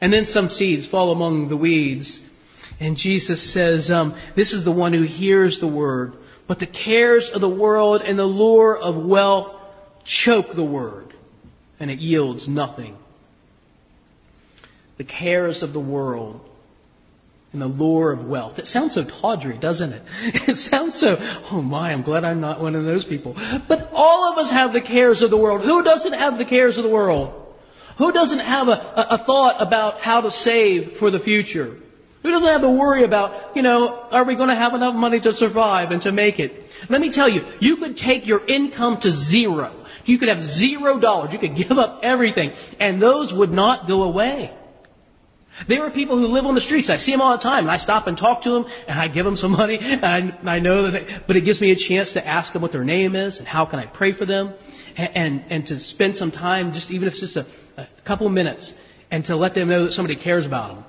And 0.00 0.12
then 0.12 0.26
some 0.26 0.50
seeds 0.50 0.86
fall 0.86 1.12
among 1.12 1.48
the 1.48 1.56
weeds, 1.56 2.24
and 2.80 2.96
Jesus 2.96 3.40
says, 3.42 3.90
um, 3.90 4.14
This 4.34 4.52
is 4.52 4.64
the 4.64 4.72
one 4.72 4.92
who 4.92 5.02
hears 5.02 5.60
the 5.60 5.68
word, 5.68 6.14
but 6.46 6.58
the 6.58 6.66
cares 6.66 7.30
of 7.30 7.40
the 7.40 7.48
world 7.48 8.02
and 8.02 8.18
the 8.18 8.26
lure 8.26 8.76
of 8.76 8.96
wealth 8.96 9.54
choke 10.04 10.52
the 10.52 10.64
word, 10.64 11.12
and 11.78 11.90
it 11.90 12.00
yields 12.00 12.48
nothing 12.48 12.96
the 14.96 15.04
cares 15.04 15.62
of 15.62 15.72
the 15.72 15.80
world, 15.80 16.40
and 17.52 17.62
the 17.62 17.68
lure 17.68 18.10
of 18.10 18.26
wealth. 18.26 18.58
It 18.58 18.66
sounds 18.66 18.94
so 18.94 19.04
tawdry, 19.04 19.56
doesn't 19.56 19.92
it? 19.92 20.02
It 20.48 20.56
sounds 20.56 20.98
so, 20.98 21.18
oh 21.52 21.62
my, 21.62 21.92
I'm 21.92 22.02
glad 22.02 22.24
I'm 22.24 22.40
not 22.40 22.60
one 22.60 22.74
of 22.74 22.84
those 22.84 23.04
people. 23.04 23.36
But 23.68 23.90
all 23.94 24.32
of 24.32 24.38
us 24.38 24.50
have 24.50 24.72
the 24.72 24.80
cares 24.80 25.22
of 25.22 25.30
the 25.30 25.36
world. 25.36 25.62
Who 25.62 25.84
doesn't 25.84 26.14
have 26.14 26.36
the 26.36 26.44
cares 26.44 26.78
of 26.78 26.84
the 26.84 26.90
world? 26.90 27.32
Who 27.98 28.10
doesn't 28.10 28.40
have 28.40 28.68
a, 28.68 28.72
a, 28.72 29.06
a 29.10 29.18
thought 29.18 29.62
about 29.62 30.00
how 30.00 30.22
to 30.22 30.32
save 30.32 30.96
for 30.96 31.10
the 31.10 31.20
future? 31.20 31.76
Who 32.24 32.30
doesn't 32.30 32.48
have 32.48 32.62
to 32.62 32.70
worry 32.70 33.04
about, 33.04 33.52
you 33.54 33.62
know, 33.62 34.00
are 34.10 34.24
we 34.24 34.34
going 34.34 34.48
to 34.48 34.54
have 34.54 34.74
enough 34.74 34.94
money 34.94 35.20
to 35.20 35.32
survive 35.32 35.92
and 35.92 36.02
to 36.02 36.10
make 36.10 36.40
it? 36.40 36.72
Let 36.88 37.00
me 37.00 37.10
tell 37.10 37.28
you, 37.28 37.44
you 37.60 37.76
could 37.76 37.96
take 37.96 38.26
your 38.26 38.42
income 38.44 38.98
to 39.00 39.10
zero. 39.12 39.72
You 40.06 40.18
could 40.18 40.28
have 40.28 40.42
zero 40.42 40.98
dollars. 40.98 41.32
You 41.32 41.38
could 41.38 41.54
give 41.54 41.78
up 41.78 42.00
everything. 42.02 42.52
And 42.80 43.00
those 43.00 43.32
would 43.32 43.52
not 43.52 43.86
go 43.86 44.02
away. 44.02 44.50
There 45.66 45.84
are 45.84 45.90
people 45.90 46.18
who 46.18 46.26
live 46.28 46.46
on 46.46 46.54
the 46.54 46.60
streets. 46.60 46.90
I 46.90 46.96
see 46.96 47.12
them 47.12 47.20
all 47.20 47.36
the 47.36 47.42
time, 47.42 47.64
and 47.64 47.70
I 47.70 47.76
stop 47.76 48.06
and 48.06 48.18
talk 48.18 48.42
to 48.42 48.50
them, 48.50 48.66
and 48.88 48.98
I 48.98 49.08
give 49.08 49.24
them 49.24 49.36
some 49.36 49.52
money, 49.52 49.78
and 49.82 50.04
I, 50.04 50.56
I 50.56 50.58
know 50.58 50.90
that, 50.90 51.06
they, 51.06 51.14
but 51.26 51.36
it 51.36 51.42
gives 51.42 51.60
me 51.60 51.70
a 51.70 51.76
chance 51.76 52.14
to 52.14 52.26
ask 52.26 52.52
them 52.52 52.62
what 52.62 52.72
their 52.72 52.84
name 52.84 53.14
is, 53.14 53.38
and 53.38 53.46
how 53.46 53.64
can 53.64 53.78
I 53.78 53.86
pray 53.86 54.12
for 54.12 54.24
them, 54.24 54.52
and, 54.96 55.10
and, 55.16 55.44
and 55.50 55.66
to 55.68 55.78
spend 55.78 56.18
some 56.18 56.30
time, 56.30 56.72
just 56.72 56.90
even 56.90 57.06
if 57.06 57.14
it's 57.14 57.20
just 57.20 57.36
a, 57.36 57.46
a 57.76 57.86
couple 58.04 58.28
minutes, 58.28 58.76
and 59.10 59.24
to 59.26 59.36
let 59.36 59.54
them 59.54 59.68
know 59.68 59.84
that 59.84 59.92
somebody 59.92 60.16
cares 60.16 60.44
about 60.44 60.74
them. 60.74 60.84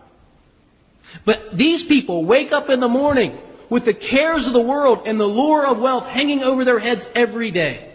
But 1.24 1.56
these 1.56 1.84
people 1.84 2.26
wake 2.26 2.52
up 2.52 2.70
in 2.70 2.80
the 2.80 2.88
morning 2.88 3.38
with 3.70 3.86
the 3.86 3.94
cares 3.94 4.48
of 4.48 4.54
the 4.54 4.62
world 4.62 5.04
and 5.06 5.20
the 5.20 5.26
lure 5.26 5.66
of 5.66 5.80
wealth 5.80 6.08
hanging 6.08 6.44
over 6.44 6.66
their 6.66 6.80
heads 6.80 7.08
every 7.16 7.52
day. 7.52 7.95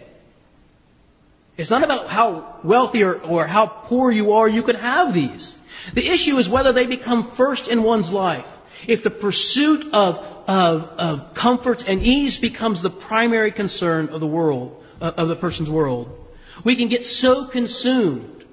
It's 1.57 1.69
not 1.69 1.83
about 1.83 2.07
how 2.07 2.59
wealthy 2.63 3.03
or, 3.03 3.15
or 3.15 3.45
how 3.45 3.67
poor 3.67 4.11
you 4.11 4.33
are, 4.33 4.47
you 4.47 4.63
can 4.63 4.75
have 4.75 5.13
these. 5.13 5.59
The 5.93 6.07
issue 6.07 6.37
is 6.37 6.47
whether 6.47 6.71
they 6.71 6.85
become 6.85 7.23
first 7.23 7.67
in 7.67 7.83
one's 7.83 8.11
life. 8.11 8.47
If 8.87 9.03
the 9.03 9.09
pursuit 9.09 9.93
of, 9.93 10.17
of, 10.47 10.89
of 10.97 11.33
comfort 11.33 11.87
and 11.87 12.01
ease 12.01 12.39
becomes 12.39 12.81
the 12.81 12.89
primary 12.89 13.51
concern 13.51 14.09
of 14.09 14.19
the 14.19 14.27
world, 14.27 14.83
uh, 15.01 15.11
of 15.17 15.27
the 15.27 15.35
person's 15.35 15.69
world, 15.69 16.17
we 16.63 16.75
can 16.75 16.87
get 16.87 17.05
so 17.05 17.45
consumed 17.45 18.43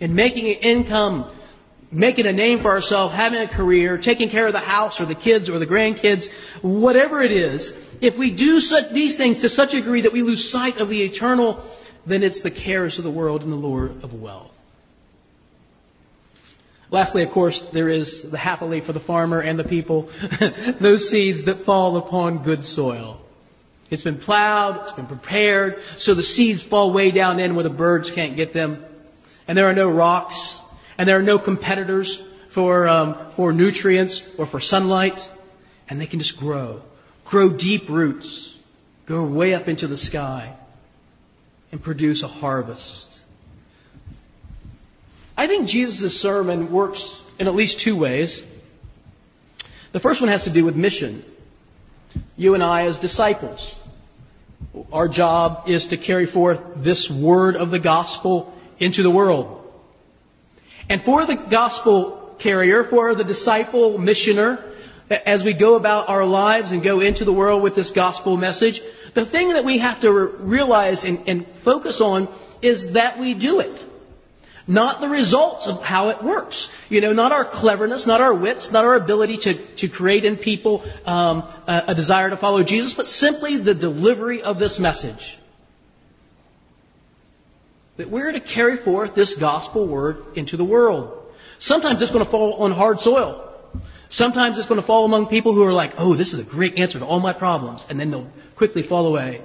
in 0.00 0.14
making 0.14 0.46
an 0.46 0.60
income, 0.62 1.26
making 1.90 2.26
a 2.26 2.32
name 2.32 2.58
for 2.60 2.70
ourselves, 2.70 3.14
having 3.14 3.40
a 3.40 3.46
career, 3.46 3.98
taking 3.98 4.28
care 4.28 4.46
of 4.46 4.52
the 4.52 4.58
house 4.58 5.00
or 5.00 5.04
the 5.04 5.14
kids 5.14 5.48
or 5.48 5.58
the 5.58 5.66
grandkids, 5.66 6.30
whatever 6.62 7.22
it 7.22 7.30
is, 7.30 7.76
if 8.00 8.18
we 8.18 8.30
do 8.30 8.60
such, 8.60 8.90
these 8.90 9.16
things 9.16 9.40
to 9.42 9.48
such 9.48 9.74
a 9.74 9.76
degree 9.76 10.02
that 10.02 10.12
we 10.12 10.22
lose 10.22 10.50
sight 10.50 10.78
of 10.78 10.88
the 10.88 11.02
eternal, 11.02 11.62
then 12.06 12.22
it's 12.22 12.40
the 12.40 12.50
cares 12.50 12.98
of 12.98 13.04
the 13.04 13.10
world 13.10 13.42
and 13.42 13.52
the 13.52 13.56
lure 13.56 13.86
of 13.86 14.14
wealth. 14.14 14.50
Lastly, 16.90 17.22
of 17.22 17.30
course, 17.30 17.62
there 17.62 17.88
is 17.88 18.30
the 18.30 18.36
happily 18.36 18.80
for 18.80 18.92
the 18.92 19.00
farmer 19.00 19.40
and 19.40 19.58
the 19.58 19.64
people, 19.64 20.10
those 20.78 21.08
seeds 21.08 21.44
that 21.44 21.60
fall 21.60 21.96
upon 21.96 22.42
good 22.42 22.66
soil. 22.66 23.18
It's 23.88 24.02
been 24.02 24.18
plowed, 24.18 24.82
it's 24.82 24.92
been 24.92 25.06
prepared, 25.06 25.80
so 25.96 26.12
the 26.12 26.22
seeds 26.22 26.62
fall 26.62 26.92
way 26.92 27.10
down 27.10 27.40
in 27.40 27.54
where 27.54 27.62
the 27.62 27.70
birds 27.70 28.10
can't 28.10 28.36
get 28.36 28.52
them. 28.52 28.84
And 29.48 29.56
there 29.56 29.68
are 29.68 29.74
no 29.74 29.90
rocks, 29.90 30.60
and 30.98 31.08
there 31.08 31.18
are 31.18 31.22
no 31.22 31.38
competitors 31.38 32.22
for, 32.48 32.86
um, 32.86 33.16
for 33.32 33.54
nutrients 33.54 34.28
or 34.36 34.44
for 34.44 34.60
sunlight, 34.60 35.30
and 35.88 35.98
they 35.98 36.06
can 36.06 36.18
just 36.18 36.38
grow. 36.38 36.82
Grow 37.24 37.48
deep 37.48 37.88
roots, 37.88 38.54
go 39.06 39.24
way 39.24 39.54
up 39.54 39.66
into 39.66 39.86
the 39.86 39.96
sky, 39.96 40.52
and 41.72 41.82
produce 41.82 42.22
a 42.22 42.28
harvest. 42.28 43.22
I 45.36 45.46
think 45.46 45.68
Jesus' 45.68 46.20
sermon 46.20 46.70
works 46.70 47.20
in 47.38 47.48
at 47.48 47.54
least 47.54 47.80
two 47.80 47.96
ways. 47.96 48.44
The 49.92 50.00
first 50.00 50.20
one 50.20 50.28
has 50.28 50.44
to 50.44 50.50
do 50.50 50.64
with 50.64 50.76
mission. 50.76 51.24
You 52.36 52.54
and 52.54 52.62
I 52.62 52.84
as 52.84 52.98
disciples. 52.98 53.80
Our 54.92 55.08
job 55.08 55.64
is 55.66 55.88
to 55.88 55.96
carry 55.96 56.26
forth 56.26 56.60
this 56.76 57.10
word 57.10 57.56
of 57.56 57.70
the 57.70 57.78
gospel 57.78 58.54
into 58.78 59.02
the 59.02 59.10
world. 59.10 59.58
And 60.88 61.00
for 61.00 61.24
the 61.24 61.36
gospel 61.36 62.34
carrier, 62.38 62.84
for 62.84 63.14
the 63.14 63.24
disciple 63.24 63.98
missioner, 63.98 64.62
as 65.10 65.44
we 65.44 65.52
go 65.52 65.76
about 65.76 66.08
our 66.08 66.24
lives 66.24 66.72
and 66.72 66.82
go 66.82 67.00
into 67.00 67.24
the 67.24 67.32
world 67.32 67.62
with 67.62 67.74
this 67.74 67.90
gospel 67.90 68.36
message, 68.36 68.82
the 69.14 69.24
thing 69.26 69.48
that 69.50 69.64
we 69.64 69.78
have 69.78 70.00
to 70.00 70.10
realize 70.10 71.04
and, 71.04 71.28
and 71.28 71.46
focus 71.46 72.00
on 72.00 72.28
is 72.62 72.92
that 72.92 73.18
we 73.18 73.34
do 73.34 73.60
it. 73.60 73.84
Not 74.66 75.00
the 75.00 75.08
results 75.08 75.66
of 75.66 75.82
how 75.82 76.10
it 76.10 76.22
works. 76.22 76.70
You 76.88 77.00
know, 77.00 77.12
not 77.12 77.32
our 77.32 77.44
cleverness, 77.44 78.06
not 78.06 78.20
our 78.20 78.32
wits, 78.32 78.70
not 78.70 78.84
our 78.84 78.94
ability 78.94 79.38
to, 79.38 79.54
to 79.54 79.88
create 79.88 80.24
in 80.24 80.36
people 80.36 80.84
um, 81.04 81.42
a, 81.66 81.84
a 81.88 81.94
desire 81.94 82.30
to 82.30 82.36
follow 82.36 82.62
Jesus, 82.62 82.94
but 82.94 83.06
simply 83.06 83.56
the 83.56 83.74
delivery 83.74 84.42
of 84.42 84.58
this 84.58 84.78
message. 84.78 85.36
That 87.96 88.08
we're 88.08 88.32
to 88.32 88.40
carry 88.40 88.76
forth 88.76 89.14
this 89.14 89.36
gospel 89.36 89.86
word 89.86 90.24
into 90.36 90.56
the 90.56 90.64
world. 90.64 91.18
Sometimes 91.58 92.00
it's 92.00 92.12
going 92.12 92.24
to 92.24 92.30
fall 92.30 92.62
on 92.62 92.70
hard 92.70 93.00
soil. 93.00 93.51
Sometimes 94.12 94.58
it's 94.58 94.68
going 94.68 94.78
to 94.78 94.86
fall 94.86 95.06
among 95.06 95.28
people 95.28 95.54
who 95.54 95.62
are 95.62 95.72
like, 95.72 95.94
oh, 95.96 96.14
this 96.14 96.34
is 96.34 96.38
a 96.38 96.44
great 96.44 96.78
answer 96.78 96.98
to 96.98 97.06
all 97.06 97.18
my 97.18 97.32
problems, 97.32 97.86
and 97.88 97.98
then 97.98 98.10
they'll 98.10 98.30
quickly 98.56 98.82
fall 98.82 99.06
away. 99.06 99.40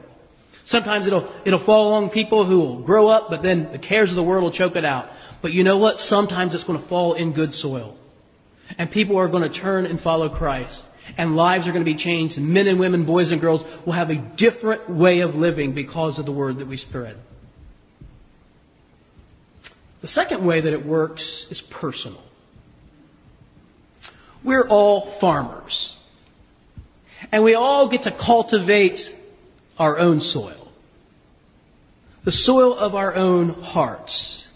Sometimes 0.66 1.08
it'll, 1.08 1.32
it'll 1.46 1.58
fall 1.58 1.88
along 1.88 2.10
people 2.10 2.44
who 2.44 2.60
will 2.60 2.80
grow 2.80 3.08
up, 3.08 3.30
but 3.30 3.42
then 3.42 3.72
the 3.72 3.80
cares 3.80 4.10
of 4.10 4.18
the 4.18 4.24
world 4.24 4.44
will 4.44 4.52
choke 4.52 4.76
it 4.76 4.84
out. 4.84 5.10
But 5.42 5.54
you 5.54 5.64
know 5.64 5.78
what? 5.78 6.02
Sometimes 6.02 6.54
it's 6.54 6.66
going 6.66 6.78
to 6.78 6.86
fall 6.86 7.14
in 7.14 7.32
good 7.32 7.56
soil. 7.56 7.98
And 8.78 8.92
people 8.92 9.16
are 9.20 9.30
going 9.30 9.44
to 9.44 9.50
turn 9.50 9.86
and 9.86 10.02
follow 10.02 10.28
Christ. 10.28 10.86
And 11.18 11.38
lives 11.38 11.66
are 11.70 11.72
going 11.72 11.86
to 11.86 11.90
be 11.90 11.98
changed. 11.98 12.38
And 12.38 12.50
men 12.50 12.68
and 12.68 12.78
women, 12.78 13.06
boys 13.06 13.32
and 13.32 13.40
girls 13.40 13.66
will 13.86 13.94
have 13.94 14.10
a 14.10 14.18
different 14.18 14.90
way 14.90 15.22
of 15.22 15.36
living 15.38 15.72
because 15.72 16.20
of 16.20 16.26
the 16.26 16.34
word 16.34 16.58
that 16.58 16.68
we 16.68 16.76
spread. 16.76 17.16
The 20.02 20.08
second 20.08 20.46
way 20.46 20.60
that 20.60 20.74
it 20.74 20.86
works 20.86 21.50
is 21.50 21.62
personal. 21.62 22.22
We're 24.44 24.68
all 24.68 25.02
farmers. 25.02 25.98
And 27.32 27.44
we 27.44 27.56
all 27.56 27.88
get 27.88 28.04
to 28.04 28.12
cultivate 28.12 29.16
our 29.78 29.98
own 29.98 30.22
soil. 30.22 30.72
The 32.24 32.32
soil 32.32 32.78
of 32.78 32.96
our 32.96 33.16
own 33.16 33.50
hearts. 33.62 34.50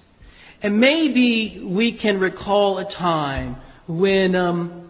And 0.64 0.80
maybe 0.80 1.60
we 1.60 1.92
can 1.92 2.20
recall 2.20 2.78
a 2.78 2.86
time 2.86 3.58
when, 3.88 4.36
um, 4.36 4.90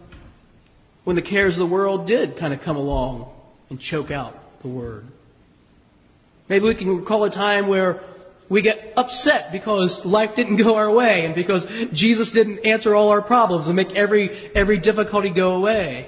when 1.04 1.16
the 1.16 1.22
cares 1.22 1.56
of 1.56 1.60
the 1.60 1.74
world 1.74 2.08
did 2.08 2.38
kind 2.38 2.54
of 2.54 2.62
come 2.62 2.76
along 2.76 3.32
and 3.70 3.80
choke 3.80 4.12
out 4.12 4.38
the 4.62 4.68
word. 4.68 5.06
Maybe 6.50 6.66
we 6.66 6.76
can 6.76 6.98
recall 6.98 7.24
a 7.24 7.30
time 7.30 7.68
where 7.68 8.02
we 8.52 8.62
get 8.62 8.96
upset 8.98 9.54
because 9.54 10.06
life 10.06 10.36
didn't 10.36 10.58
go 10.58 10.76
our 10.76 10.92
way 10.92 11.26
and 11.26 11.34
because 11.34 11.66
Jesus 11.94 12.32
didn't 12.32 12.66
answer 12.66 12.94
all 12.94 13.12
our 13.12 13.22
problems 13.22 13.68
and 13.68 13.78
make 13.78 13.96
every, 13.96 14.30
every 14.54 14.78
difficulty 14.78 15.30
go 15.30 15.56
away. 15.56 16.06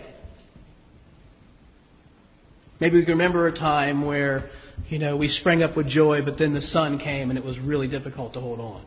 Maybe 2.82 2.98
we 2.98 3.06
can 3.06 3.14
remember 3.14 3.48
a 3.48 3.54
time 3.54 4.02
where, 4.02 4.50
you 4.90 5.00
know, 5.00 5.16
we 5.16 5.30
sprang 5.30 5.64
up 5.64 5.78
with 5.78 5.88
joy, 5.88 6.22
but 6.22 6.38
then 6.38 6.52
the 6.52 6.60
sun 6.60 6.98
came 6.98 7.30
and 7.30 7.40
it 7.40 7.46
was 7.46 7.58
really 7.58 7.88
difficult 7.88 8.34
to 8.34 8.42
hold 8.42 8.60
on. 8.60 8.82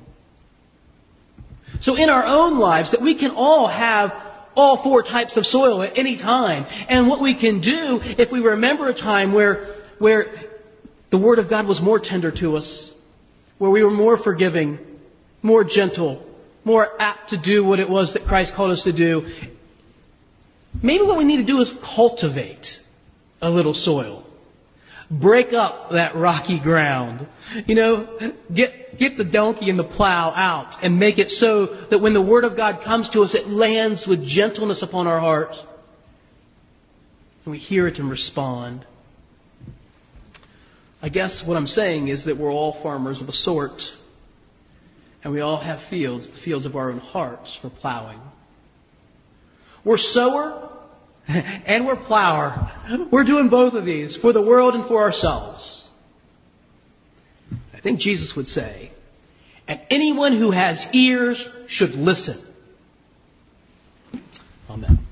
So 1.81 1.97
in 1.97 2.11
our 2.11 2.27
own 2.27 2.59
lives, 2.59 2.91
that 2.91 3.01
we 3.01 3.15
can 3.15 3.31
all 3.31 3.69
have 3.69 4.15
all 4.55 4.77
four 4.77 5.03
types 5.03 5.39
of 5.39 5.47
soil 5.47 5.83
at 5.83 5.97
any 5.97 6.17
time. 6.17 6.67
And 6.91 7.09
what 7.09 7.21
we 7.21 7.33
can 7.33 7.61
do 7.61 8.03
if 8.19 8.31
we 8.31 8.41
remember 8.41 8.87
a 8.87 8.95
time 8.95 9.33
where, 9.33 9.65
where 9.99 10.27
the 11.09 11.17
Word 11.17 11.39
of 11.39 11.49
God 11.49 11.67
was 11.67 11.81
more 11.81 11.99
tender 11.99 12.31
to 12.33 12.59
us, 12.59 12.93
where 13.59 13.71
we 13.71 13.83
were 13.83 13.91
more 13.91 14.17
forgiving, 14.17 14.79
more 15.43 15.65
gentle, 15.65 16.25
more 16.65 16.91
apt 16.99 17.31
to 17.31 17.37
do 17.37 17.65
what 17.65 17.81
it 17.81 17.89
was 17.89 18.15
that 18.15 18.25
Christ 18.25 18.55
called 18.55 18.71
us 18.71 18.85
to 18.85 18.93
do. 18.93 19.27
Maybe 20.83 21.05
what 21.05 21.17
we 21.17 21.25
need 21.25 21.39
to 21.39 21.45
do 21.45 21.61
is 21.61 21.73
cultivate 21.83 22.83
a 23.41 23.51
little 23.51 23.75
soil. 23.75 24.25
Break 25.11 25.53
up 25.53 25.91
that 25.91 26.17
rocky 26.17 26.59
ground. 26.59 27.27
You 27.67 27.77
know, 27.77 28.33
get, 28.53 28.99
get 28.99 29.17
the 29.17 29.25
donkey 29.25 29.71
and 29.71 29.79
the 29.79 29.85
plow 29.85 30.33
out 30.35 30.83
and 30.83 30.99
make 30.99 31.19
it 31.19 31.31
so 31.31 31.67
that 31.67 31.99
when 31.99 32.13
the 32.13 32.21
Word 32.21 32.45
of 32.45 32.57
God 32.57 32.83
comes 32.83 33.11
to 33.11 33.23
us, 33.23 33.35
it 33.35 33.49
lands 33.49 34.07
with 34.07 34.27
gentleness 34.27 34.83
upon 34.83 35.07
our 35.07 35.21
hearts. 35.21 35.63
And 37.45 37.53
we 37.53 37.59
hear 37.59 37.87
it 37.87 38.01
and 38.01 38.11
respond. 38.11 38.85
I 41.07 41.09
guess 41.09 41.47
what 41.47 41.57
I'm 41.57 41.69
saying 41.69 42.09
is 42.09 42.25
that 42.25 42.37
we're 42.37 42.53
all 42.53 42.73
farmers 42.73 43.21
of 43.21 43.29
a 43.29 43.33
sort, 43.33 43.97
and 45.23 45.33
we 45.33 45.41
all 45.41 45.59
have 45.59 45.81
fields, 45.81 46.29
the 46.29 46.37
fields 46.37 46.67
of 46.67 46.75
our 46.75 46.91
own 46.91 46.99
hearts 46.99 47.55
for 47.55 47.71
plowing. 47.71 48.21
We're 49.85 49.99
sower 49.99 50.69
and 51.29 51.87
we're 51.87 51.95
plower. 51.95 52.73
We're 53.13 53.23
doing 53.23 53.51
both 53.51 53.75
of 53.75 53.85
these 53.85 54.17
for 54.17 54.33
the 54.33 54.43
world 54.43 54.75
and 54.75 54.85
for 54.85 55.01
ourselves. 55.01 55.89
I 57.73 57.79
think 57.79 58.01
Jesus 58.01 58.35
would 58.35 58.49
say, 58.49 58.91
and 59.69 59.81
anyone 59.91 60.33
who 60.33 60.51
has 60.51 60.93
ears 60.93 61.49
should 61.69 61.95
listen. 61.95 62.41
Amen. 64.69 65.06